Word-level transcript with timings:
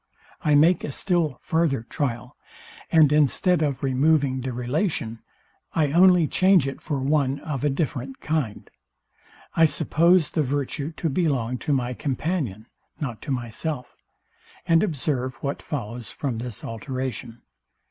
I 0.41 0.55
make 0.55 0.83
a 0.83 0.91
still 0.91 1.35
farther 1.35 1.83
trial; 1.83 2.35
and 2.91 3.11
instead 3.11 3.61
of 3.61 3.83
removing 3.83 4.41
the 4.41 4.51
relation, 4.51 5.19
I 5.75 5.91
only 5.91 6.25
change 6.27 6.67
it 6.67 6.81
for 6.81 6.97
one 6.97 7.37
of 7.41 7.63
a 7.63 7.69
different 7.69 8.19
kind. 8.19 8.67
I 9.55 9.65
suppose 9.65 10.31
the 10.31 10.41
virtue 10.41 10.91
to 10.93 11.07
belong 11.07 11.59
to 11.59 11.71
my 11.73 11.93
companion, 11.93 12.65
not 12.99 13.21
to 13.21 13.31
myself; 13.31 13.95
and 14.65 14.81
observe 14.81 15.35
what 15.43 15.61
follows 15.61 16.11
from 16.11 16.39
this 16.39 16.63
alteration. 16.63 17.43